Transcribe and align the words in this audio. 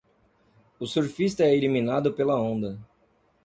O 0.79 0.87
surfista 0.87 1.43
é 1.43 1.55
eliminado 1.55 2.11
pela 2.11 2.33
onda. 2.41 2.79